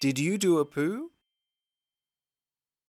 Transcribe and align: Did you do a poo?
Did 0.00 0.18
you 0.18 0.38
do 0.38 0.56
a 0.56 0.64
poo? 0.64 1.10